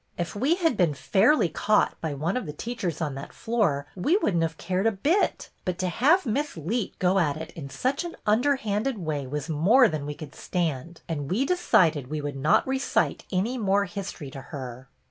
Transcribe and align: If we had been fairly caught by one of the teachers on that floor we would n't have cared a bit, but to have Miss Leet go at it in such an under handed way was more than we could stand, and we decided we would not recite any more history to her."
If 0.17 0.35
we 0.35 0.55
had 0.55 0.77
been 0.77 0.95
fairly 0.95 1.47
caught 1.47 1.95
by 2.01 2.15
one 2.15 2.35
of 2.35 2.47
the 2.47 2.53
teachers 2.53 3.01
on 3.01 3.13
that 3.13 3.33
floor 3.33 3.85
we 3.95 4.17
would 4.17 4.35
n't 4.35 4.41
have 4.41 4.57
cared 4.57 4.87
a 4.87 4.91
bit, 4.91 5.51
but 5.63 5.77
to 5.77 5.89
have 5.89 6.25
Miss 6.25 6.57
Leet 6.57 6.97
go 6.97 7.19
at 7.19 7.37
it 7.37 7.51
in 7.51 7.69
such 7.69 8.03
an 8.03 8.15
under 8.25 8.55
handed 8.55 8.97
way 8.97 9.27
was 9.27 9.47
more 9.47 9.87
than 9.87 10.07
we 10.07 10.15
could 10.15 10.33
stand, 10.33 11.01
and 11.07 11.29
we 11.29 11.45
decided 11.45 12.07
we 12.09 12.19
would 12.19 12.35
not 12.35 12.67
recite 12.67 13.25
any 13.31 13.59
more 13.59 13.85
history 13.85 14.31
to 14.31 14.41
her." 14.41 14.89